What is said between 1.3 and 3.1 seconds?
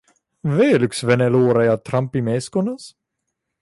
luuraja Trumpi meeskonnas?